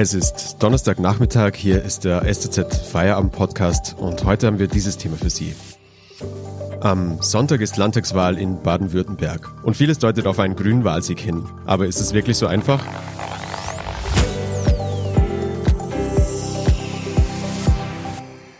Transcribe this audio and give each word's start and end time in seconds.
Es 0.00 0.14
ist 0.14 0.58
Donnerstagnachmittag, 0.60 1.56
hier 1.56 1.82
ist 1.82 2.04
der 2.04 2.32
STZ 2.32 2.72
Feierabend 2.72 3.32
Podcast 3.32 3.96
und 3.98 4.22
heute 4.22 4.46
haben 4.46 4.60
wir 4.60 4.68
dieses 4.68 4.96
Thema 4.96 5.16
für 5.16 5.28
Sie. 5.28 5.56
Am 6.78 7.20
Sonntag 7.20 7.60
ist 7.60 7.76
Landtagswahl 7.76 8.38
in 8.38 8.62
Baden-Württemberg 8.62 9.50
und 9.64 9.76
vieles 9.76 9.98
deutet 9.98 10.28
auf 10.28 10.38
einen 10.38 10.54
grünen 10.54 10.84
Wahlsieg 10.84 11.18
hin. 11.18 11.44
Aber 11.66 11.86
ist 11.86 11.98
es 11.98 12.14
wirklich 12.14 12.36
so 12.36 12.46
einfach? 12.46 12.80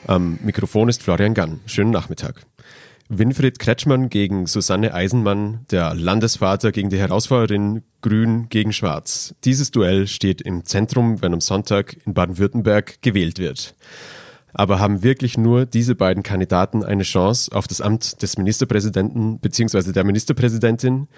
Am 0.09 0.41
Mikrofon 0.43 0.89
ist 0.89 1.05
Florian 1.05 1.35
Gann. 1.35 1.61
Schönen 1.67 1.93
Nachmittag. 1.93 2.47
Winfried 3.11 3.59
Kretschmann 3.59 4.11
gegen 4.11 4.47
Susanne 4.47 4.93
Eisenmann, 4.93 5.61
der 5.71 5.95
Landesvater 5.95 6.73
gegen 6.73 6.91
die 6.91 6.99
Herausforderin 6.99 7.83
Grün 8.03 8.51
gegen 8.51 8.75
Schwarz. 8.75 9.35
Dieses 9.45 9.71
Duell 9.71 10.07
steht 10.07 10.43
im 10.43 10.67
Zentrum, 10.67 11.23
wenn 11.23 11.33
am 11.33 11.41
Sonntag 11.41 11.97
in 12.05 12.13
Baden-Württemberg 12.13 13.01
gewählt 13.01 13.39
wird. 13.39 13.75
Aber 14.53 14.79
haben 14.79 15.03
wirklich 15.03 15.39
nur 15.39 15.65
diese 15.65 15.95
beiden 15.95 16.23
Kandidaten 16.23 16.85
eine 16.85 17.03
Chance 17.03 17.51
auf 17.55 17.67
das 17.67 17.81
Amt 17.81 18.21
des 18.21 18.37
Ministerpräsidenten 18.37 19.39
bzw. 19.39 19.93
der 19.93 20.05
Ministerpräsidentin? 20.05 21.09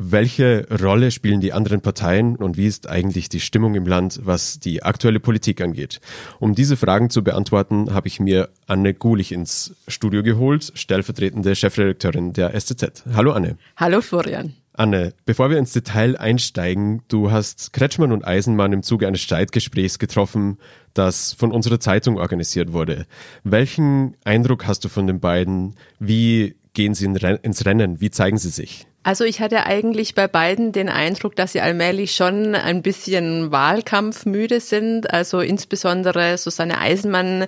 Welche 0.00 0.64
Rolle 0.80 1.10
spielen 1.10 1.40
die 1.40 1.52
anderen 1.52 1.80
Parteien 1.80 2.36
und 2.36 2.56
wie 2.56 2.66
ist 2.66 2.88
eigentlich 2.88 3.28
die 3.28 3.40
Stimmung 3.40 3.74
im 3.74 3.84
Land, 3.84 4.20
was 4.22 4.60
die 4.60 4.84
aktuelle 4.84 5.18
Politik 5.18 5.60
angeht? 5.60 6.00
Um 6.38 6.54
diese 6.54 6.76
Fragen 6.76 7.10
zu 7.10 7.24
beantworten, 7.24 7.92
habe 7.92 8.06
ich 8.06 8.20
mir 8.20 8.48
Anne 8.68 8.94
Gulich 8.94 9.32
ins 9.32 9.74
Studio 9.88 10.22
geholt, 10.22 10.70
stellvertretende 10.76 11.56
Chefredakteurin 11.56 12.32
der 12.32 12.58
SZ. 12.58 13.02
Hallo 13.12 13.32
Anne. 13.32 13.58
Hallo 13.76 14.00
Florian. 14.00 14.54
Anne, 14.72 15.14
bevor 15.26 15.50
wir 15.50 15.58
ins 15.58 15.72
Detail 15.72 16.16
einsteigen, 16.16 17.02
du 17.08 17.32
hast 17.32 17.72
Kretschmann 17.72 18.12
und 18.12 18.24
Eisenmann 18.24 18.72
im 18.72 18.84
Zuge 18.84 19.08
eines 19.08 19.22
Streitgesprächs 19.22 19.98
getroffen, 19.98 20.58
das 20.94 21.32
von 21.32 21.50
unserer 21.50 21.80
Zeitung 21.80 22.18
organisiert 22.18 22.72
wurde. 22.72 23.06
Welchen 23.42 24.16
Eindruck 24.22 24.68
hast 24.68 24.84
du 24.84 24.88
von 24.88 25.08
den 25.08 25.18
beiden? 25.18 25.74
Wie 25.98 26.54
gehen 26.78 26.94
sie 26.94 27.06
ins 27.06 27.66
Rennen? 27.66 28.00
Wie 28.00 28.12
zeigen 28.12 28.38
sie 28.38 28.50
sich? 28.50 28.86
Also 29.02 29.24
ich 29.24 29.40
hatte 29.40 29.66
eigentlich 29.66 30.14
bei 30.14 30.28
beiden 30.28 30.70
den 30.70 30.88
Eindruck, 30.88 31.34
dass 31.34 31.50
sie 31.50 31.60
allmählich 31.60 32.14
schon 32.14 32.54
ein 32.54 32.82
bisschen 32.82 33.50
wahlkampfmüde 33.50 34.60
sind. 34.60 35.12
Also 35.12 35.40
insbesondere 35.40 36.38
Susanne 36.38 36.78
Eisenmann 36.78 37.46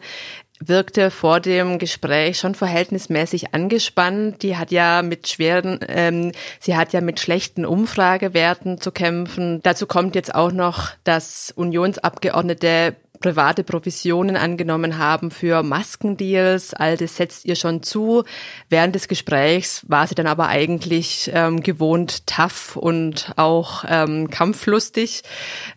wirkte 0.59 1.13
vor 1.13 1.39
dem 1.39 1.79
Gespräch 1.79 2.41
schon 2.41 2.57
verhältnismäßig 2.57 3.55
angespannt. 3.55 4.43
Die 4.43 4.57
hat 4.57 4.73
ja 4.73 5.03
mit 5.03 5.29
schweren, 5.29 5.79
ähm, 5.87 6.33
sie 6.59 6.77
hat 6.77 6.93
ja 6.93 7.01
mit 7.01 7.21
schlechten 7.21 7.65
Umfragewerten 7.65 8.81
zu 8.81 8.91
kämpfen. 8.91 9.61
Dazu 9.63 9.87
kommt 9.87 10.17
jetzt 10.17 10.35
auch 10.35 10.51
noch, 10.51 10.91
dass 11.05 11.53
Unionsabgeordnete 11.55 12.97
private 13.21 13.63
Provisionen 13.65 14.37
angenommen 14.37 14.99
haben 14.99 15.31
für 15.31 15.63
Maskendeals. 15.63 16.75
All 16.75 16.97
das 16.97 17.17
setzt 17.17 17.45
ihr 17.45 17.55
schon 17.55 17.83
zu. 17.83 18.25
Während 18.69 18.95
des 18.95 19.09
Gesprächs 19.09 19.85
war 19.89 20.07
sie 20.07 20.15
dann 20.15 20.27
aber 20.27 20.49
eigentlich 20.49 21.31
ähm, 21.33 21.63
gewohnt 21.63 22.27
tough 22.27 22.77
und 22.77 23.33
auch 23.37 23.85
ähm, 23.89 24.31
kampflustig. 24.31 25.23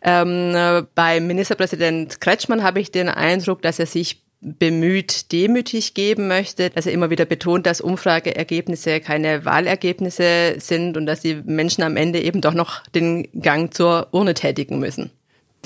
Ähm, 0.02 0.88
beim 0.96 1.28
Ministerpräsident 1.28 2.20
Kretschmann 2.22 2.64
habe 2.64 2.80
ich 2.80 2.92
den 2.92 3.10
Eindruck, 3.10 3.62
dass 3.62 3.80
er 3.80 3.86
sich 3.86 4.24
bemüht 4.44 5.32
demütig 5.32 5.94
geben 5.94 6.28
möchte, 6.28 6.70
dass 6.70 6.86
er 6.86 6.92
immer 6.92 7.10
wieder 7.10 7.26
betont, 7.26 7.66
dass 7.66 7.80
Umfrageergebnisse 7.82 9.00
keine 9.00 9.46
Wahlergebnisse 9.46 10.56
sind 10.58 10.98
und 10.98 11.06
dass 11.06 11.22
die 11.22 11.36
Menschen 11.46 11.84
am 11.84 11.96
Ende 11.96 12.22
eben 12.22 12.42
doch 12.42 12.54
noch 12.54 12.86
den 12.88 13.28
Gang 13.42 13.74
zur 13.74 14.10
Urne 14.12 14.34
tätigen 14.34 14.80
müssen. 14.80 15.12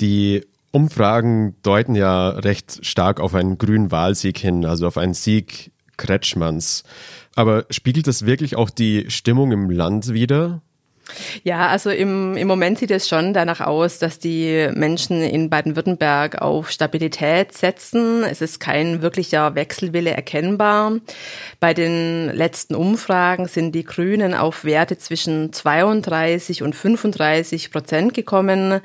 Die 0.00 0.46
Umfragen 0.70 1.56
deuten 1.62 1.94
ja 1.94 2.30
recht 2.30 2.84
stark 2.84 3.20
auf 3.20 3.34
einen 3.34 3.58
grünen 3.58 3.90
Wahlsieg 3.90 4.38
hin, 4.38 4.64
also 4.64 4.86
auf 4.86 4.98
einen 4.98 5.14
Sieg 5.14 5.72
Kretschmanns. 5.96 6.84
Aber 7.34 7.66
spiegelt 7.70 8.06
das 8.06 8.26
wirklich 8.26 8.56
auch 8.56 8.70
die 8.70 9.10
Stimmung 9.10 9.52
im 9.52 9.70
Land 9.70 10.12
wider? 10.12 10.62
Ja, 11.42 11.68
also 11.68 11.90
im, 11.90 12.36
im 12.36 12.46
Moment 12.46 12.78
sieht 12.78 12.90
es 12.90 13.08
schon 13.08 13.32
danach 13.32 13.60
aus, 13.60 13.98
dass 13.98 14.18
die 14.18 14.68
Menschen 14.74 15.22
in 15.22 15.48
Baden-Württemberg 15.48 16.40
auf 16.42 16.70
Stabilität 16.70 17.54
setzen. 17.54 18.24
Es 18.24 18.42
ist 18.42 18.60
kein 18.60 19.00
wirklicher 19.00 19.54
Wechselwille 19.54 20.10
erkennbar. 20.10 20.98
Bei 21.60 21.72
den 21.72 22.30
letzten 22.34 22.74
Umfragen 22.74 23.48
sind 23.48 23.72
die 23.72 23.84
Grünen 23.84 24.34
auf 24.34 24.64
Werte 24.64 24.98
zwischen 24.98 25.52
32 25.52 26.62
und 26.62 26.74
35 26.74 27.70
Prozent 27.70 28.12
gekommen. 28.14 28.80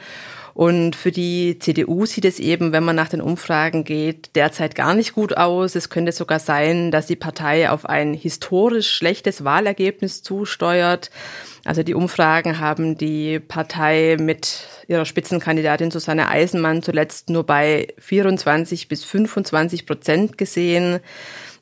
Und 0.54 0.96
für 0.96 1.12
die 1.12 1.58
CDU 1.58 2.06
sieht 2.06 2.26
es 2.26 2.40
eben, 2.40 2.72
wenn 2.72 2.84
man 2.84 2.96
nach 2.96 3.10
den 3.10 3.22
Umfragen 3.22 3.84
geht, 3.84 4.36
derzeit 4.36 4.76
gar 4.76 4.94
nicht 4.94 5.14
gut 5.14 5.36
aus. 5.36 5.76
Es 5.76 5.90
könnte 5.90 6.12
sogar 6.12 6.40
sein, 6.40 6.92
dass 6.92 7.08
die 7.08 7.16
Partei 7.16 7.72
auf 7.72 7.88
ein 7.88 8.14
historisch 8.14 8.92
schlechtes 8.92 9.44
Wahlergebnis 9.44 10.22
zusteuert. 10.22 11.10
Also 11.66 11.82
die 11.82 11.96
Umfragen 11.96 12.60
haben 12.60 12.98
die 12.98 13.40
Partei 13.40 14.18
mit 14.20 14.68
ihrer 14.88 15.06
Spitzenkandidatin 15.06 15.92
Susanne 15.92 16.28
Eisenmann 16.28 16.84
zuletzt 16.84 17.30
nur 17.30 17.46
bei 17.46 17.88
24 17.98 18.88
bis 18.90 19.04
25 19.06 19.88
Prozent 19.88 20.38
gesehen. 20.38 21.00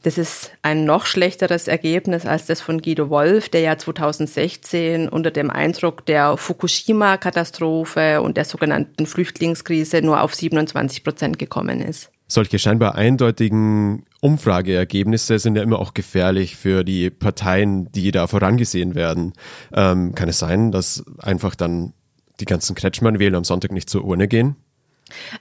Das 0.03 0.17
ist 0.17 0.51
ein 0.63 0.83
noch 0.83 1.05
schlechteres 1.05 1.67
Ergebnis 1.67 2.25
als 2.25 2.47
das 2.47 2.59
von 2.59 2.81
Guido 2.81 3.09
Wolf, 3.09 3.49
der 3.49 3.61
ja 3.61 3.77
2016 3.77 5.07
unter 5.07 5.29
dem 5.29 5.51
Eindruck 5.51 6.05
der 6.07 6.37
Fukushima-Katastrophe 6.37 8.21
und 8.21 8.35
der 8.35 8.45
sogenannten 8.45 9.05
Flüchtlingskrise 9.05 10.01
nur 10.01 10.21
auf 10.21 10.33
27 10.33 11.03
Prozent 11.03 11.37
gekommen 11.37 11.81
ist. 11.81 12.09
Solche 12.27 12.57
scheinbar 12.57 12.95
eindeutigen 12.95 14.05
Umfrageergebnisse 14.21 15.37
sind 15.37 15.55
ja 15.55 15.63
immer 15.63 15.79
auch 15.79 15.93
gefährlich 15.93 16.55
für 16.55 16.83
die 16.83 17.09
Parteien, 17.09 17.91
die 17.91 18.11
da 18.11 18.25
vorangesehen 18.25 18.95
werden. 18.95 19.33
Ähm, 19.73 20.15
kann 20.15 20.29
es 20.29 20.39
sein, 20.39 20.71
dass 20.71 21.03
einfach 21.19 21.55
dann 21.55 21.93
die 22.39 22.45
ganzen 22.45 22.73
Kretschmann-Wähler 22.73 23.37
am 23.37 23.43
Sonntag 23.43 23.71
nicht 23.71 23.89
zur 23.89 24.05
Urne 24.05 24.27
gehen? 24.27 24.55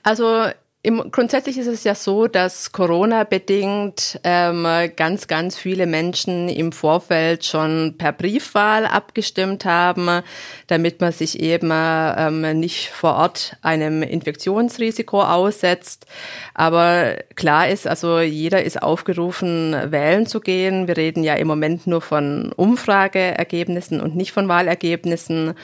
Also 0.02 0.46
im, 0.82 1.10
grundsätzlich 1.10 1.58
ist 1.58 1.66
es 1.66 1.84
ja 1.84 1.94
so, 1.94 2.26
dass 2.26 2.72
Corona-bedingt 2.72 4.18
ähm, 4.24 4.66
ganz, 4.96 5.26
ganz 5.26 5.58
viele 5.58 5.86
Menschen 5.86 6.48
im 6.48 6.72
Vorfeld 6.72 7.44
schon 7.44 7.96
per 7.98 8.12
Briefwahl 8.12 8.86
abgestimmt 8.86 9.66
haben, 9.66 10.22
damit 10.68 11.02
man 11.02 11.12
sich 11.12 11.40
eben 11.40 11.70
ähm, 11.70 12.58
nicht 12.58 12.88
vor 12.88 13.16
Ort 13.16 13.56
einem 13.60 14.02
Infektionsrisiko 14.02 15.20
aussetzt. 15.20 16.06
Aber 16.54 17.16
klar 17.36 17.68
ist, 17.68 17.86
also 17.86 18.18
jeder 18.20 18.64
ist 18.64 18.82
aufgerufen, 18.82 19.76
wählen 19.92 20.24
zu 20.24 20.40
gehen. 20.40 20.88
Wir 20.88 20.96
reden 20.96 21.24
ja 21.24 21.34
im 21.34 21.46
Moment 21.46 21.86
nur 21.86 22.00
von 22.00 22.52
Umfrageergebnissen 22.52 24.00
und 24.00 24.16
nicht 24.16 24.32
von 24.32 24.48
Wahlergebnissen. 24.48 25.54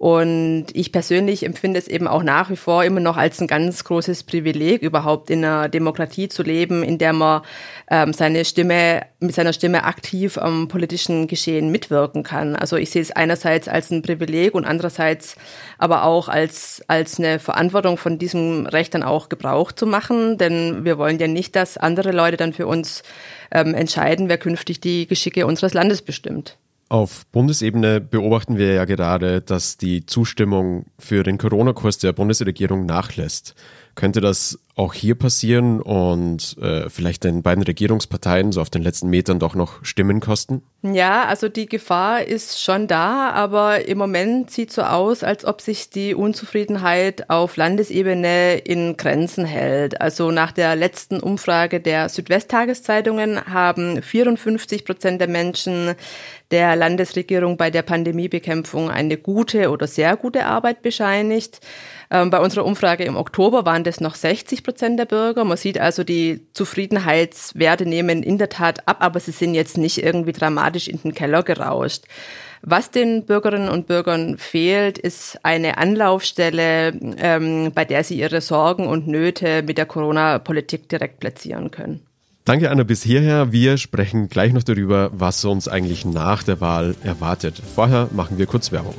Und 0.00 0.68
ich 0.72 0.92
persönlich 0.92 1.44
empfinde 1.44 1.78
es 1.78 1.86
eben 1.86 2.08
auch 2.08 2.22
nach 2.22 2.48
wie 2.48 2.56
vor 2.56 2.84
immer 2.84 3.00
noch 3.00 3.18
als 3.18 3.38
ein 3.38 3.46
ganz 3.46 3.84
großes 3.84 4.22
Privileg, 4.22 4.80
überhaupt 4.80 5.28
in 5.28 5.44
einer 5.44 5.68
Demokratie 5.68 6.30
zu 6.30 6.42
leben, 6.42 6.82
in 6.82 6.96
der 6.96 7.12
man 7.12 7.42
ähm, 7.90 8.14
seine 8.14 8.46
Stimme, 8.46 9.02
mit 9.18 9.34
seiner 9.34 9.52
Stimme 9.52 9.84
aktiv 9.84 10.38
am 10.38 10.68
politischen 10.68 11.26
Geschehen 11.26 11.70
mitwirken 11.70 12.22
kann. 12.22 12.56
Also 12.56 12.78
ich 12.78 12.88
sehe 12.88 13.02
es 13.02 13.10
einerseits 13.10 13.68
als 13.68 13.90
ein 13.90 14.00
Privileg 14.00 14.54
und 14.54 14.64
andererseits 14.64 15.36
aber 15.76 16.04
auch 16.04 16.30
als, 16.30 16.82
als 16.86 17.18
eine 17.18 17.38
Verantwortung 17.38 17.98
von 17.98 18.18
diesem 18.18 18.64
Recht 18.64 18.94
dann 18.94 19.02
auch 19.02 19.28
Gebrauch 19.28 19.70
zu 19.70 19.86
machen. 19.86 20.38
Denn 20.38 20.82
wir 20.86 20.96
wollen 20.96 21.18
ja 21.18 21.28
nicht, 21.28 21.54
dass 21.56 21.76
andere 21.76 22.12
Leute 22.12 22.38
dann 22.38 22.54
für 22.54 22.66
uns 22.66 23.02
ähm, 23.50 23.74
entscheiden, 23.74 24.30
wer 24.30 24.38
künftig 24.38 24.80
die 24.80 25.06
Geschicke 25.06 25.46
unseres 25.46 25.74
Landes 25.74 26.00
bestimmt. 26.00 26.56
Auf 26.90 27.24
Bundesebene 27.28 28.00
beobachten 28.00 28.58
wir 28.58 28.72
ja 28.72 28.84
gerade, 28.84 29.42
dass 29.42 29.76
die 29.76 30.06
Zustimmung 30.06 30.86
für 30.98 31.22
den 31.22 31.38
Corona-Kurs 31.38 31.98
der 31.98 32.12
Bundesregierung 32.12 32.84
nachlässt. 32.84 33.54
Könnte 34.00 34.22
das 34.22 34.58
auch 34.76 34.94
hier 34.94 35.14
passieren 35.14 35.78
und 35.82 36.56
äh, 36.62 36.88
vielleicht 36.88 37.22
den 37.22 37.42
beiden 37.42 37.62
Regierungsparteien 37.62 38.50
so 38.50 38.62
auf 38.62 38.70
den 38.70 38.80
letzten 38.80 39.10
Metern 39.10 39.38
doch 39.38 39.54
noch 39.54 39.84
Stimmen 39.84 40.20
kosten? 40.20 40.62
Ja, 40.80 41.24
also 41.24 41.50
die 41.50 41.66
Gefahr 41.66 42.24
ist 42.24 42.62
schon 42.62 42.86
da, 42.86 43.28
aber 43.28 43.86
im 43.86 43.98
Moment 43.98 44.50
sieht 44.50 44.72
so 44.72 44.80
aus, 44.80 45.22
als 45.22 45.44
ob 45.44 45.60
sich 45.60 45.90
die 45.90 46.14
Unzufriedenheit 46.14 47.28
auf 47.28 47.58
Landesebene 47.58 48.56
in 48.56 48.96
Grenzen 48.96 49.44
hält. 49.44 50.00
Also 50.00 50.30
nach 50.30 50.52
der 50.52 50.76
letzten 50.76 51.20
Umfrage 51.20 51.78
der 51.78 52.08
Südwesttageszeitungen 52.08 53.44
haben 53.52 54.00
54 54.00 54.86
Prozent 54.86 55.20
der 55.20 55.28
Menschen 55.28 55.94
der 56.50 56.74
Landesregierung 56.74 57.58
bei 57.58 57.70
der 57.70 57.82
Pandemiebekämpfung 57.82 58.90
eine 58.90 59.18
gute 59.18 59.70
oder 59.70 59.86
sehr 59.86 60.16
gute 60.16 60.46
Arbeit 60.46 60.80
bescheinigt. 60.80 61.60
Ähm, 62.12 62.30
bei 62.30 62.40
unserer 62.40 62.64
Umfrage 62.64 63.04
im 63.04 63.16
Oktober 63.16 63.64
waren 63.64 63.84
es 63.86 64.00
noch 64.00 64.16
60 64.16 64.64
Prozent 64.64 64.98
der 64.98 65.04
Bürger. 65.04 65.44
Man 65.44 65.56
sieht 65.56 65.78
also, 65.78 66.02
die 66.02 66.40
Zufriedenheitswerte 66.54 67.86
nehmen 67.86 68.22
in 68.22 68.36
der 68.36 68.48
Tat 68.48 68.88
ab, 68.88 68.96
aber 69.00 69.20
sie 69.20 69.30
sind 69.30 69.54
jetzt 69.54 69.78
nicht 69.78 70.02
irgendwie 70.02 70.32
dramatisch 70.32 70.88
in 70.88 71.00
den 71.02 71.14
Keller 71.14 71.44
gerauscht. 71.44 72.04
Was 72.62 72.90
den 72.90 73.24
Bürgerinnen 73.24 73.70
und 73.70 73.86
Bürgern 73.86 74.36
fehlt, 74.36 74.98
ist 74.98 75.38
eine 75.44 75.78
Anlaufstelle, 75.78 76.92
ähm, 77.18 77.72
bei 77.74 77.84
der 77.84 78.04
sie 78.04 78.18
ihre 78.18 78.40
Sorgen 78.40 78.86
und 78.86 79.06
Nöte 79.06 79.62
mit 79.62 79.78
der 79.78 79.86
Corona-Politik 79.86 80.88
direkt 80.88 81.20
platzieren 81.20 81.70
können. 81.70 82.00
Danke, 82.44 82.70
Anna, 82.70 82.82
bis 82.82 83.02
hierher. 83.02 83.52
Wir 83.52 83.78
sprechen 83.78 84.28
gleich 84.28 84.52
noch 84.52 84.64
darüber, 84.64 85.10
was 85.12 85.44
uns 85.44 85.68
eigentlich 85.68 86.04
nach 86.04 86.42
der 86.42 86.60
Wahl 86.60 86.96
erwartet. 87.04 87.62
Vorher 87.74 88.08
machen 88.12 88.36
wir 88.38 88.46
kurz 88.46 88.72
Werbung. 88.72 88.94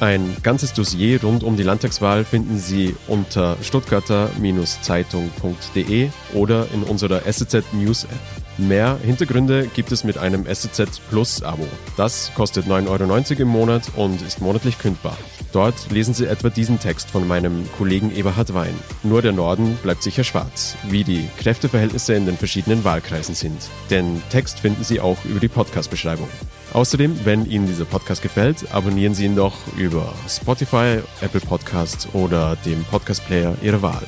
Ein 0.00 0.36
ganzes 0.44 0.74
Dossier 0.74 1.20
rund 1.22 1.42
um 1.42 1.56
die 1.56 1.64
Landtagswahl 1.64 2.24
finden 2.24 2.56
Sie 2.58 2.94
unter 3.08 3.56
stuttgarter-zeitung.de 3.62 6.10
oder 6.34 6.68
in 6.72 6.84
unserer 6.84 7.22
SZ 7.30 7.64
News 7.72 8.04
App. 8.04 8.10
Mehr 8.58 8.96
Hintergründe 9.04 9.66
gibt 9.66 9.90
es 9.90 10.04
mit 10.04 10.16
einem 10.16 10.46
SZ 10.46 11.00
Plus 11.10 11.42
Abo. 11.42 11.66
Das 11.96 12.32
kostet 12.34 12.66
9,90 12.66 12.88
Euro 12.88 13.02
im 13.42 13.48
Monat 13.48 13.90
und 13.96 14.22
ist 14.22 14.40
monatlich 14.40 14.78
kündbar. 14.78 15.18
Dort 15.52 15.90
lesen 15.90 16.14
Sie 16.14 16.26
etwa 16.26 16.48
diesen 16.48 16.78
Text 16.78 17.10
von 17.10 17.26
meinem 17.26 17.68
Kollegen 17.76 18.14
Eberhard 18.14 18.54
Wein. 18.54 18.78
Nur 19.02 19.20
der 19.22 19.32
Norden 19.32 19.76
bleibt 19.82 20.04
sicher 20.04 20.22
schwarz, 20.22 20.76
wie 20.88 21.02
die 21.02 21.28
Kräfteverhältnisse 21.38 22.14
in 22.14 22.26
den 22.26 22.36
verschiedenen 22.36 22.84
Wahlkreisen 22.84 23.34
sind. 23.34 23.68
Den 23.90 24.22
Text 24.30 24.60
finden 24.60 24.84
Sie 24.84 25.00
auch 25.00 25.24
über 25.24 25.40
die 25.40 25.48
Podcast-Beschreibung. 25.48 26.28
Außerdem, 26.72 27.24
wenn 27.24 27.46
Ihnen 27.46 27.66
dieser 27.66 27.86
Podcast 27.86 28.22
gefällt, 28.22 28.72
abonnieren 28.74 29.14
Sie 29.14 29.24
ihn 29.24 29.36
doch 29.36 29.54
über 29.78 30.12
Spotify, 30.28 30.98
Apple 31.22 31.40
Podcasts 31.40 32.06
oder 32.12 32.56
dem 32.64 32.84
Podcast-Player 32.84 33.56
Ihrer 33.62 33.80
Wahl. 33.80 34.02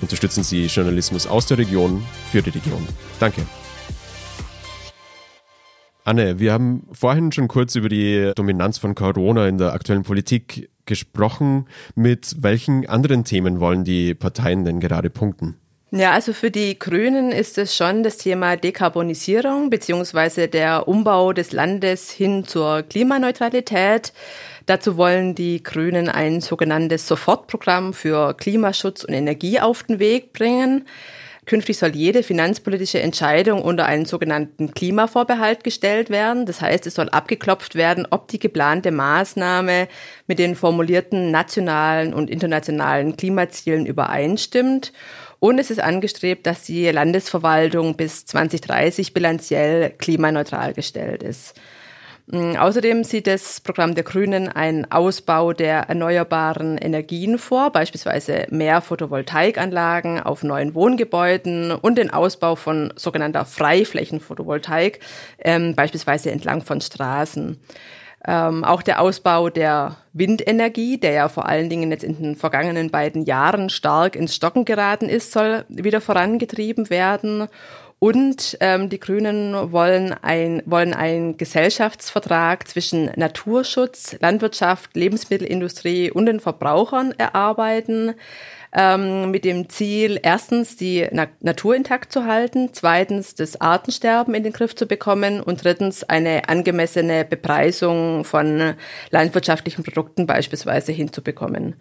Unterstützen 0.00 0.44
Sie 0.44 0.66
Journalismus 0.66 1.26
aus 1.26 1.46
der 1.46 1.58
Region 1.58 2.04
für 2.30 2.40
die 2.40 2.50
Region. 2.50 2.86
Danke. 3.18 3.42
Anne, 6.04 6.38
wir 6.38 6.52
haben 6.52 6.86
vorhin 6.92 7.32
schon 7.32 7.48
kurz 7.48 7.74
über 7.74 7.88
die 7.88 8.32
Dominanz 8.36 8.78
von 8.78 8.94
Corona 8.94 9.48
in 9.48 9.58
der 9.58 9.72
aktuellen 9.72 10.02
Politik 10.02 10.70
gesprochen. 10.86 11.66
Mit 11.94 12.36
welchen 12.40 12.86
anderen 12.86 13.24
Themen 13.24 13.58
wollen 13.58 13.84
die 13.84 14.14
Parteien 14.14 14.64
denn 14.64 14.80
gerade 14.80 15.10
punkten? 15.10 15.56
Ja, 15.96 16.10
also 16.10 16.32
für 16.32 16.50
die 16.50 16.76
Grünen 16.76 17.30
ist 17.30 17.56
es 17.56 17.76
schon 17.76 18.02
das 18.02 18.16
Thema 18.16 18.56
Dekarbonisierung 18.56 19.70
beziehungsweise 19.70 20.48
der 20.48 20.88
Umbau 20.88 21.32
des 21.32 21.52
Landes 21.52 22.10
hin 22.10 22.44
zur 22.44 22.82
Klimaneutralität. 22.82 24.12
Dazu 24.66 24.96
wollen 24.96 25.36
die 25.36 25.62
Grünen 25.62 26.08
ein 26.08 26.40
sogenanntes 26.40 27.06
Sofortprogramm 27.06 27.92
für 27.92 28.34
Klimaschutz 28.34 29.04
und 29.04 29.14
Energie 29.14 29.60
auf 29.60 29.84
den 29.84 30.00
Weg 30.00 30.32
bringen. 30.32 30.84
Künftig 31.46 31.76
soll 31.76 31.94
jede 31.94 32.22
finanzpolitische 32.22 33.00
Entscheidung 33.00 33.62
unter 33.62 33.84
einen 33.84 34.06
sogenannten 34.06 34.72
Klimavorbehalt 34.72 35.62
gestellt 35.62 36.08
werden. 36.08 36.46
Das 36.46 36.60
heißt, 36.62 36.86
es 36.86 36.94
soll 36.94 37.10
abgeklopft 37.10 37.74
werden, 37.74 38.06
ob 38.10 38.28
die 38.28 38.38
geplante 38.38 38.90
Maßnahme 38.90 39.88
mit 40.26 40.38
den 40.38 40.56
formulierten 40.56 41.30
nationalen 41.30 42.14
und 42.14 42.30
internationalen 42.30 43.16
Klimazielen 43.16 43.84
übereinstimmt. 43.84 44.92
Und 45.44 45.58
es 45.58 45.70
ist 45.70 45.78
angestrebt, 45.78 46.46
dass 46.46 46.62
die 46.62 46.88
Landesverwaltung 46.88 47.98
bis 47.98 48.24
2030 48.24 49.12
bilanziell 49.12 49.90
klimaneutral 49.90 50.72
gestellt 50.72 51.22
ist. 51.22 51.60
Mm, 52.28 52.56
außerdem 52.56 53.04
sieht 53.04 53.26
das 53.26 53.60
Programm 53.60 53.94
der 53.94 54.04
Grünen 54.04 54.48
einen 54.48 54.90
Ausbau 54.90 55.52
der 55.52 55.80
erneuerbaren 55.80 56.78
Energien 56.78 57.36
vor, 57.36 57.70
beispielsweise 57.72 58.46
mehr 58.48 58.80
Photovoltaikanlagen 58.80 60.18
auf 60.18 60.44
neuen 60.44 60.74
Wohngebäuden 60.74 61.72
und 61.72 61.98
den 61.98 62.08
Ausbau 62.08 62.56
von 62.56 62.94
sogenannter 62.96 63.44
Freiflächenphotovoltaik, 63.44 65.00
ähm, 65.40 65.74
beispielsweise 65.74 66.30
entlang 66.30 66.62
von 66.62 66.80
Straßen. 66.80 67.60
Ähm, 68.26 68.64
auch 68.64 68.82
der 68.82 69.00
Ausbau 69.00 69.50
der 69.50 69.96
Windenergie, 70.14 70.98
der 70.98 71.12
ja 71.12 71.28
vor 71.28 71.46
allen 71.46 71.68
Dingen 71.68 71.90
jetzt 71.90 72.04
in 72.04 72.16
den 72.16 72.36
vergangenen 72.36 72.90
beiden 72.90 73.24
Jahren 73.24 73.68
stark 73.68 74.16
ins 74.16 74.34
Stocken 74.34 74.64
geraten 74.64 75.08
ist, 75.08 75.32
soll 75.32 75.64
wieder 75.68 76.00
vorangetrieben 76.00 76.88
werden. 76.88 77.48
Und 77.98 78.58
ähm, 78.60 78.90
die 78.90 79.00
Grünen 79.00 79.72
wollen 79.72 80.14
ein, 80.20 80.62
wollen 80.66 80.92
einen 80.92 81.36
Gesellschaftsvertrag 81.36 82.68
zwischen 82.68 83.10
Naturschutz, 83.16 84.16
Landwirtschaft, 84.20 84.94
Lebensmittelindustrie 84.94 86.10
und 86.10 86.26
den 86.26 86.40
Verbrauchern 86.40 87.14
erarbeiten, 87.16 88.14
ähm, 88.74 89.30
mit 89.30 89.44
dem 89.44 89.68
Ziel, 89.68 90.18
erstens 90.22 90.76
die 90.76 91.06
Na 91.12 91.28
Natur 91.40 91.76
intakt 91.76 92.12
zu 92.12 92.26
halten, 92.26 92.70
zweitens 92.72 93.34
das 93.34 93.60
Artensterben 93.60 94.34
in 94.34 94.42
den 94.42 94.52
Griff 94.52 94.74
zu 94.74 94.86
bekommen 94.86 95.40
und 95.40 95.64
drittens 95.64 96.04
eine 96.04 96.48
angemessene 96.48 97.24
Bepreisung 97.24 98.24
von 98.24 98.74
landwirtschaftlichen 99.10 99.84
Produkten 99.84 100.26
beispielsweise 100.26 100.92
hinzubekommen. 100.92 101.76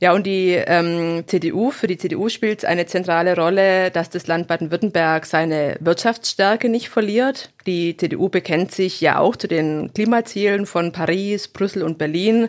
Ja, 0.00 0.12
und 0.12 0.26
die 0.26 0.50
ähm, 0.52 1.24
CDU, 1.26 1.70
für 1.70 1.86
die 1.86 1.96
CDU 1.96 2.28
spielt 2.28 2.58
es 2.58 2.64
eine 2.64 2.86
zentrale 2.86 3.34
Rolle, 3.34 3.90
dass 3.90 4.10
das 4.10 4.26
Land 4.26 4.46
Baden-Württemberg 4.46 5.24
seine 5.24 5.76
Wirtschaftsstärke 5.80 6.68
nicht 6.68 6.88
verliert. 6.88 7.50
Die 7.66 7.96
CDU 7.96 8.28
bekennt 8.28 8.72
sich 8.72 9.00
ja 9.00 9.18
auch 9.18 9.36
zu 9.36 9.48
den 9.48 9.92
Klimazielen 9.94 10.66
von 10.66 10.92
Paris, 10.92 11.48
Brüssel 11.48 11.82
und 11.82 11.98
Berlin, 11.98 12.48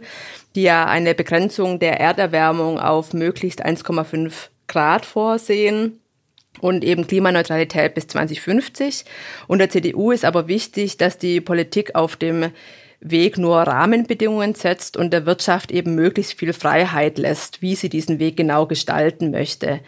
die 0.56 0.64
ja 0.64 0.86
eine 0.86 1.16
Begrenzung 1.16 1.80
der 1.80 2.00
Erderwärmung 2.00 2.80
auf 2.80 3.14
möglichst 3.14 3.66
1,5 3.66 4.50
Grad 4.68 5.06
vorsehen 5.06 6.02
und 6.60 6.84
eben 6.84 7.08
Klimaneutralität 7.08 7.94
bis 7.94 8.08
2050. 8.08 9.06
Und 9.48 9.60
der 9.60 9.70
CDU 9.70 10.12
ist 10.12 10.26
aber 10.26 10.48
wichtig, 10.48 10.98
dass 10.98 11.18
die 11.18 11.40
Politik 11.42 11.96
auf 11.96 12.16
dem 12.16 12.52
Weg 13.00 13.38
nur 13.38 13.58
Rahmenbedingungen 13.58 14.56
setzt 14.56 14.98
und 14.98 15.12
der 15.12 15.26
Wirtschaft 15.26 15.72
eben 15.72 15.96
möglichst 15.96 16.34
viel 16.34 16.54
Freiheit 16.54 17.18
lässt, 17.18 17.62
wie 17.62 17.76
sie 17.76 17.90
diesen 17.90 18.20
Weg 18.20 18.38
genau 18.38 18.66
gestalten 18.66 19.32
möchte. 19.32 19.82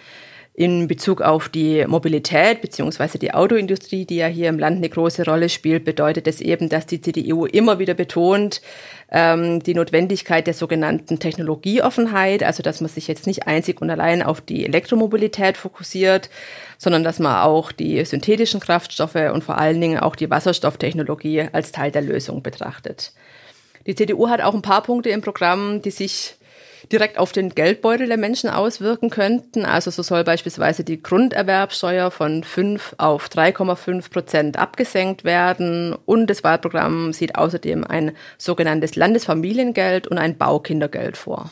In 0.59 0.89
Bezug 0.89 1.21
auf 1.21 1.47
die 1.47 1.85
Mobilität 1.87 2.59
beziehungsweise 2.59 3.17
die 3.17 3.33
Autoindustrie, 3.33 4.03
die 4.03 4.17
ja 4.17 4.27
hier 4.27 4.49
im 4.49 4.59
Land 4.59 4.75
eine 4.75 4.89
große 4.89 5.23
Rolle 5.23 5.47
spielt, 5.47 5.85
bedeutet 5.85 6.27
es 6.27 6.41
eben, 6.41 6.67
dass 6.67 6.85
die 6.85 6.99
CDU 6.99 7.45
immer 7.45 7.79
wieder 7.79 7.93
betont, 7.93 8.59
ähm, 9.09 9.63
die 9.63 9.73
Notwendigkeit 9.73 10.47
der 10.47 10.53
sogenannten 10.53 11.17
Technologieoffenheit, 11.17 12.43
also 12.43 12.61
dass 12.61 12.81
man 12.81 12.89
sich 12.89 13.07
jetzt 13.07 13.25
nicht 13.25 13.47
einzig 13.47 13.79
und 13.79 13.89
allein 13.89 14.21
auf 14.21 14.41
die 14.41 14.65
Elektromobilität 14.65 15.55
fokussiert, 15.55 16.29
sondern 16.77 17.05
dass 17.05 17.19
man 17.19 17.37
auch 17.37 17.71
die 17.71 18.03
synthetischen 18.03 18.59
Kraftstoffe 18.59 19.31
und 19.33 19.45
vor 19.45 19.57
allen 19.57 19.79
Dingen 19.79 19.99
auch 19.99 20.17
die 20.17 20.29
Wasserstofftechnologie 20.29 21.47
als 21.53 21.71
Teil 21.71 21.91
der 21.91 22.01
Lösung 22.01 22.43
betrachtet. 22.43 23.13
Die 23.87 23.95
CDU 23.95 24.27
hat 24.27 24.41
auch 24.41 24.53
ein 24.53 24.61
paar 24.61 24.83
Punkte 24.83 25.07
im 25.07 25.21
Programm, 25.21 25.81
die 25.81 25.91
sich 25.91 26.35
direkt 26.91 27.17
auf 27.17 27.31
den 27.31 27.49
Geldbeutel 27.49 28.07
der 28.07 28.17
Menschen 28.17 28.49
auswirken 28.49 29.09
könnten. 29.09 29.65
Also 29.65 29.91
so 29.91 30.03
soll 30.03 30.23
beispielsweise 30.23 30.83
die 30.83 31.01
Grunderwerbsteuer 31.01 32.11
von 32.11 32.43
5 32.43 32.95
auf 32.97 33.27
3,5 33.27 34.09
Prozent 34.09 34.57
abgesenkt 34.57 35.23
werden. 35.23 35.95
Und 36.05 36.27
das 36.27 36.43
Wahlprogramm 36.43 37.13
sieht 37.13 37.35
außerdem 37.35 37.83
ein 37.83 38.11
sogenanntes 38.37 38.95
Landesfamiliengeld 38.95 40.07
und 40.07 40.17
ein 40.17 40.37
Baukindergeld 40.37 41.17
vor. 41.17 41.51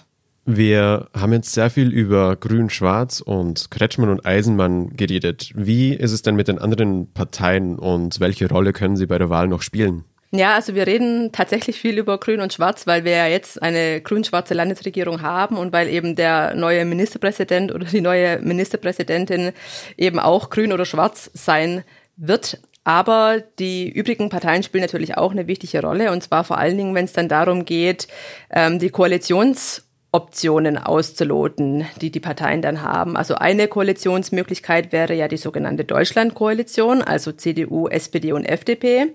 Wir 0.49 1.09
haben 1.13 1.33
jetzt 1.33 1.51
sehr 1.51 1.69
viel 1.69 1.91
über 1.91 2.37
Grün-Schwarz 2.37 3.19
und 3.19 3.69
Kretschmann 3.69 4.09
und 4.09 4.25
Eisenmann 4.25 4.95
geredet. 4.95 5.51
Wie 5.55 5.93
ist 5.93 6.13
es 6.13 6.21
denn 6.21 6.37
mit 6.37 6.47
den 6.47 6.57
anderen 6.57 7.11
Parteien 7.11 7.77
und 7.77 8.21
welche 8.21 8.47
Rolle 8.47 8.71
können 8.71 8.95
sie 8.95 9.07
bei 9.07 9.17
der 9.17 9.29
Wahl 9.29 9.49
noch 9.49 9.61
spielen? 9.61 10.05
Ja, 10.31 10.55
also 10.55 10.75
wir 10.75 10.87
reden 10.87 11.31
tatsächlich 11.31 11.79
viel 11.79 11.97
über 11.97 12.17
Grün 12.17 12.41
und 12.41 12.51
Schwarz, 12.51 12.85
weil 12.85 13.05
wir 13.05 13.13
ja 13.13 13.27
jetzt 13.27 13.61
eine 13.61 14.01
grün-schwarze 14.01 14.53
Landesregierung 14.53 15.21
haben 15.21 15.55
und 15.55 15.71
weil 15.71 15.87
eben 15.87 16.17
der 16.17 16.53
neue 16.53 16.83
Ministerpräsident 16.83 17.73
oder 17.73 17.85
die 17.85 18.01
neue 18.01 18.39
Ministerpräsidentin 18.39 19.53
eben 19.95 20.19
auch 20.19 20.49
grün 20.49 20.73
oder 20.73 20.85
schwarz 20.85 21.31
sein 21.33 21.85
wird. 22.17 22.59
Aber 22.83 23.41
die 23.59 23.89
übrigen 23.89 24.29
Parteien 24.29 24.63
spielen 24.63 24.83
natürlich 24.83 25.17
auch 25.17 25.31
eine 25.31 25.47
wichtige 25.47 25.81
Rolle 25.81 26.11
und 26.11 26.23
zwar 26.23 26.43
vor 26.43 26.57
allen 26.57 26.77
Dingen, 26.77 26.93
wenn 26.93 27.05
es 27.05 27.13
dann 27.13 27.29
darum 27.29 27.63
geht, 27.63 28.07
ähm, 28.49 28.79
die 28.79 28.89
Koalitions 28.89 29.86
Optionen 30.17 30.79
auszuloten, 30.79 31.85
die 32.01 32.09
die 32.09 32.19
Parteien 32.19 32.63
dann 32.63 32.81
haben. 32.81 33.15
Also 33.15 33.35
eine 33.35 33.67
Koalitionsmöglichkeit 33.67 34.91
wäre 34.91 35.13
ja 35.13 35.27
die 35.27 35.37
sogenannte 35.37 35.83
Deutschlandkoalition, 35.83 37.03
also 37.03 37.31
CDU, 37.31 37.87
SPD 37.87 38.31
und 38.31 38.43
FDP. 38.43 39.13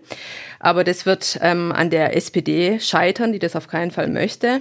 Aber 0.61 0.85
das 0.85 1.05
wird 1.05 1.41
ähm, 1.43 1.73
an 1.73 1.91
der 1.91 2.17
SPD 2.17 2.79
scheitern, 2.79 3.33
die 3.33 3.41
das 3.41 3.57
auf 3.57 3.67
keinen 3.67 3.91
Fall 3.91 4.07
möchte. 4.07 4.61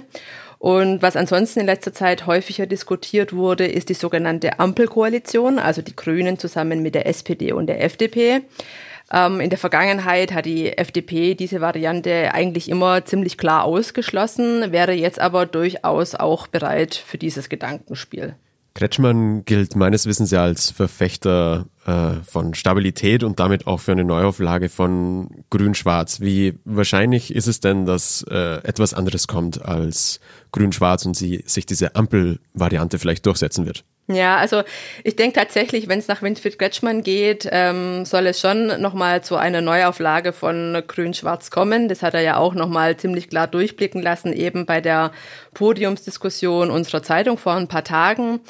Und 0.58 1.00
was 1.00 1.14
ansonsten 1.14 1.60
in 1.60 1.66
letzter 1.66 1.92
Zeit 1.92 2.26
häufiger 2.26 2.66
diskutiert 2.66 3.32
wurde, 3.32 3.66
ist 3.66 3.88
die 3.88 3.94
sogenannte 3.94 4.58
Ampelkoalition, 4.58 5.60
also 5.60 5.80
die 5.80 5.94
Grünen 5.94 6.38
zusammen 6.38 6.82
mit 6.82 6.96
der 6.96 7.06
SPD 7.06 7.52
und 7.52 7.66
der 7.66 7.84
FDP. 7.84 8.42
Ähm, 9.12 9.40
in 9.40 9.50
der 9.50 9.58
Vergangenheit 9.58 10.32
hat 10.32 10.46
die 10.46 10.76
FDP 10.76 11.34
diese 11.34 11.60
Variante 11.60 12.32
eigentlich 12.32 12.70
immer 12.70 13.04
ziemlich 13.04 13.36
klar 13.36 13.64
ausgeschlossen, 13.64 14.72
wäre 14.72 14.92
jetzt 14.92 15.20
aber 15.20 15.44
durchaus 15.44 16.14
auch 16.14 16.46
bereit 16.46 16.94
für 16.94 17.18
dieses 17.18 17.50
Gedankenspiel. 17.50 18.36
Kretschmann 18.74 19.44
gilt 19.44 19.76
meines 19.76 20.06
Wissens 20.06 20.30
ja 20.30 20.42
als 20.42 20.70
Verfechter 20.70 21.66
äh, 21.84 22.22
von 22.24 22.54
Stabilität 22.54 23.22
und 23.22 23.38
damit 23.38 23.66
auch 23.66 23.80
für 23.80 23.92
eine 23.92 24.04
Neuauflage 24.04 24.70
von 24.70 25.44
Grün-Schwarz. 25.50 26.20
Wie 26.20 26.58
wahrscheinlich 26.64 27.34
ist 27.34 27.48
es 27.48 27.60
denn, 27.60 27.84
dass 27.84 28.24
äh, 28.30 28.62
etwas 28.64 28.94
anderes 28.94 29.28
kommt 29.28 29.62
als 29.62 30.20
Grün-Schwarz 30.52 31.04
und 31.04 31.14
sie 31.14 31.42
sich 31.46 31.66
diese 31.66 31.96
Ampel-Variante 31.96 32.98
vielleicht 32.98 33.26
durchsetzen 33.26 33.66
wird? 33.66 33.84
Ja, 34.08 34.36
also 34.36 34.62
ich 35.04 35.14
denke 35.14 35.38
tatsächlich, 35.38 35.88
wenn 35.88 36.00
es 36.00 36.08
nach 36.08 36.22
Winfried 36.22 36.58
Kretschmann 36.58 37.02
geht, 37.02 37.48
ähm, 37.52 38.04
soll 38.04 38.26
es 38.26 38.40
schon 38.40 38.80
nochmal 38.80 39.22
zu 39.22 39.36
einer 39.36 39.60
Neuauflage 39.60 40.32
von 40.32 40.82
Grün-Schwarz 40.86 41.52
kommen. 41.52 41.88
Das 41.88 42.02
hat 42.02 42.14
er 42.14 42.20
ja 42.20 42.36
auch 42.36 42.54
nochmal 42.54 42.96
ziemlich 42.96 43.30
klar 43.30 43.46
durchblicken 43.46 44.02
lassen, 44.02 44.32
eben 44.32 44.66
bei 44.66 44.80
der 44.80 45.12
Podiumsdiskussion 45.54 46.72
unserer 46.72 47.04
Zeitung 47.04 47.38
vor 47.38 47.52
ein 47.54 47.68
paar 47.68 47.84
Tagen. 47.84 48.40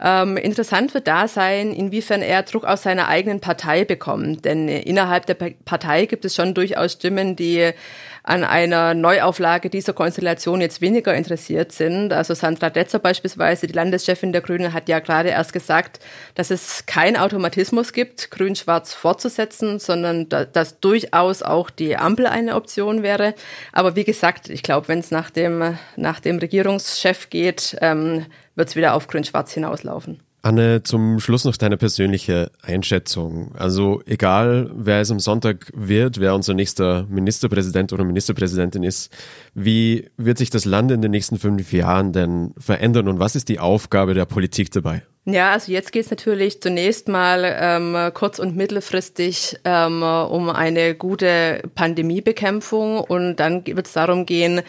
Ähm, 0.00 0.36
interessant 0.36 0.94
wird 0.94 1.08
da 1.08 1.26
sein, 1.26 1.72
inwiefern 1.72 2.22
er 2.22 2.44
Druck 2.44 2.64
aus 2.64 2.84
seiner 2.84 3.08
eigenen 3.08 3.40
Partei 3.40 3.84
bekommt. 3.84 4.44
Denn 4.44 4.68
innerhalb 4.68 5.26
der 5.26 5.34
Partei 5.34 6.06
gibt 6.06 6.24
es 6.24 6.36
schon 6.36 6.54
durchaus 6.54 6.92
Stimmen, 6.92 7.34
die 7.34 7.72
an 8.22 8.44
einer 8.44 8.94
Neuauflage 8.94 9.70
dieser 9.70 9.92
Konstellation 9.92 10.60
jetzt 10.60 10.80
weniger 10.80 11.14
interessiert 11.14 11.72
sind. 11.72 12.12
Also 12.12 12.34
Sandra 12.34 12.70
Detzer 12.70 12.98
beispielsweise, 12.98 13.66
die 13.66 13.72
Landeschefin 13.72 14.32
der 14.32 14.40
Grünen, 14.42 14.72
hat 14.72 14.88
ja 14.88 14.98
gerade 14.98 15.30
erst 15.30 15.52
gesagt, 15.52 16.00
dass 16.34 16.50
es 16.50 16.86
keinen 16.86 17.16
Automatismus 17.16 17.92
gibt, 17.92 18.30
Grün-Schwarz 18.30 18.94
fortzusetzen, 18.94 19.78
sondern 19.78 20.28
da, 20.28 20.44
dass 20.44 20.80
durchaus 20.80 21.42
auch 21.42 21.70
die 21.70 21.96
Ampel 21.96 22.26
eine 22.26 22.54
Option 22.54 23.02
wäre. 23.02 23.34
Aber 23.72 23.96
wie 23.96 24.04
gesagt, 24.04 24.48
ich 24.48 24.62
glaube, 24.62 24.88
wenn 24.88 24.98
es 24.98 25.10
nach 25.10 25.30
dem, 25.30 25.78
nach 25.96 26.20
dem 26.20 26.38
Regierungschef 26.38 27.30
geht, 27.30 27.76
ähm, 27.80 28.26
wird 28.54 28.68
es 28.68 28.76
wieder 28.76 28.94
auf 28.94 29.08
Grün-Schwarz 29.08 29.52
hinauslaufen. 29.52 30.20
Anne, 30.42 30.82
zum 30.82 31.20
Schluss 31.20 31.44
noch 31.44 31.56
deine 31.56 31.76
persönliche 31.76 32.50
Einschätzung. 32.62 33.54
Also 33.54 34.02
egal, 34.06 34.70
wer 34.74 35.00
es 35.00 35.10
am 35.10 35.20
Sonntag 35.20 35.70
wird, 35.74 36.18
wer 36.18 36.34
unser 36.34 36.54
nächster 36.54 37.06
Ministerpräsident 37.10 37.92
oder 37.92 38.04
Ministerpräsidentin 38.04 38.82
ist, 38.82 39.12
wie 39.54 40.08
wird 40.16 40.38
sich 40.38 40.48
das 40.48 40.64
Land 40.64 40.92
in 40.92 41.02
den 41.02 41.10
nächsten 41.10 41.38
fünf 41.38 41.72
Jahren 41.72 42.12
denn 42.12 42.54
verändern 42.56 43.08
und 43.08 43.18
was 43.18 43.36
ist 43.36 43.50
die 43.50 43.58
Aufgabe 43.58 44.14
der 44.14 44.24
Politik 44.24 44.70
dabei? 44.70 45.02
Ja, 45.26 45.52
also 45.52 45.70
jetzt 45.70 45.92
geht 45.92 46.06
es 46.06 46.10
natürlich 46.10 46.62
zunächst 46.62 47.06
mal 47.06 47.44
ähm, 47.44 48.10
kurz- 48.14 48.38
und 48.38 48.56
mittelfristig 48.56 49.58
ähm, 49.66 50.02
um 50.02 50.48
eine 50.48 50.94
gute 50.94 51.60
Pandemiebekämpfung 51.74 53.00
und 53.00 53.36
dann 53.36 53.66
wird 53.66 53.86
es 53.86 53.92
darum 53.92 54.24
gehen, 54.24 54.62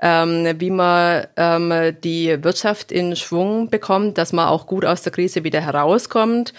ähm, 0.00 0.54
wie 0.58 0.70
man 0.70 1.26
ähm, 1.36 1.96
die 2.04 2.42
Wirtschaft 2.44 2.92
in 2.92 3.16
Schwung 3.16 3.68
bekommt, 3.68 4.16
dass 4.16 4.32
man 4.32 4.46
auch 4.46 4.68
gut 4.68 4.84
aus 4.84 5.02
der 5.02 5.12
Krise 5.12 5.42
wieder 5.42 5.60
herauskommt. 5.60 6.54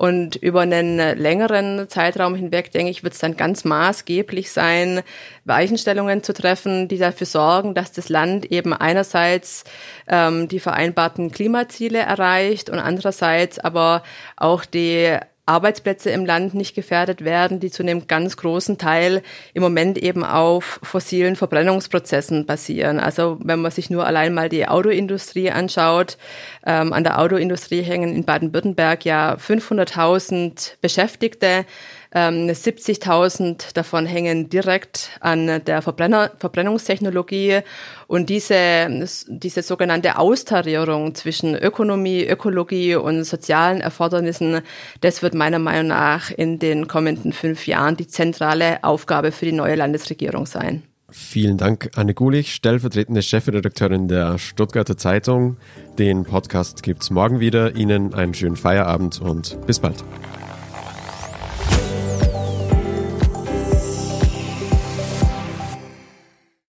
Und 0.00 0.36
über 0.36 0.62
einen 0.62 0.96
längeren 1.18 1.86
Zeitraum 1.90 2.34
hinweg, 2.34 2.70
denke 2.70 2.90
ich, 2.90 3.04
wird 3.04 3.12
es 3.12 3.18
dann 3.18 3.36
ganz 3.36 3.66
maßgeblich 3.66 4.50
sein, 4.50 5.02
Weichenstellungen 5.44 6.22
zu 6.22 6.32
treffen, 6.32 6.88
die 6.88 6.96
dafür 6.96 7.26
sorgen, 7.26 7.74
dass 7.74 7.92
das 7.92 8.08
Land 8.08 8.46
eben 8.50 8.72
einerseits 8.72 9.64
ähm, 10.08 10.48
die 10.48 10.58
vereinbarten 10.58 11.30
Klimaziele 11.32 11.98
erreicht 11.98 12.70
und 12.70 12.78
andererseits 12.90 13.60
aber 13.60 14.02
auch 14.36 14.64
die 14.64 15.16
Arbeitsplätze 15.46 16.10
im 16.10 16.24
Land 16.24 16.54
nicht 16.54 16.74
gefährdet 16.76 17.24
werden, 17.24 17.58
die 17.58 17.70
zu 17.70 17.82
einem 17.82 18.06
ganz 18.06 18.36
großen 18.36 18.78
Teil 18.78 19.22
im 19.52 19.62
Moment 19.62 19.98
eben 19.98 20.22
auf 20.24 20.78
fossilen 20.82 21.34
Verbrennungsprozessen 21.34 22.46
basieren. 22.46 23.00
Also 23.00 23.38
wenn 23.42 23.60
man 23.60 23.72
sich 23.72 23.90
nur 23.90 24.06
allein 24.06 24.32
mal 24.32 24.48
die 24.48 24.68
Autoindustrie 24.68 25.50
anschaut, 25.50 26.18
ähm, 26.64 26.92
an 26.92 27.02
der 27.02 27.18
Autoindustrie 27.18 27.82
hängen 27.82 28.14
in 28.14 28.24
Baden-Württemberg 28.24 29.04
ja 29.04 29.34
500.000 29.34 30.74
Beschäftigte. 30.80 31.64
70.000 32.12 33.40
ähm, 33.44 33.56
davon 33.74 34.06
hängen 34.06 34.48
direkt 34.48 35.10
an 35.20 35.62
der 35.64 35.80
Verbrenner, 35.80 36.32
Verbrennungstechnologie 36.38 37.60
und 38.08 38.28
diese, 38.28 39.06
diese 39.28 39.62
sogenannte 39.62 40.18
Austarierung 40.18 41.14
zwischen 41.14 41.54
Ökonomie, 41.54 42.24
Ökologie 42.24 42.96
und 42.96 43.22
sozialen 43.24 43.80
Erfordernissen, 43.80 44.62
das 45.02 45.22
wird 45.22 45.34
meiner 45.34 45.60
Meinung 45.60 45.88
nach 45.88 46.30
in 46.30 46.58
den 46.58 46.88
kommenden 46.88 47.32
fünf 47.32 47.66
Jahren 47.66 47.96
die 47.96 48.08
zentrale 48.08 48.82
Aufgabe 48.82 49.30
für 49.30 49.44
die 49.44 49.52
neue 49.52 49.76
Landesregierung 49.76 50.46
sein. 50.46 50.82
Vielen 51.12 51.58
Dank, 51.58 51.90
Anne 51.96 52.14
Gulich, 52.14 52.54
stellvertretende 52.54 53.22
Chefredakteurin 53.22 54.06
der 54.06 54.38
Stuttgarter 54.38 54.96
Zeitung. 54.96 55.56
Den 55.98 56.24
Podcast 56.24 56.84
gibt's 56.84 57.10
morgen 57.10 57.40
wieder. 57.40 57.74
Ihnen 57.74 58.14
einen 58.14 58.34
schönen 58.34 58.56
Feierabend 58.56 59.20
und 59.20 59.58
bis 59.66 59.80
bald. 59.80 60.04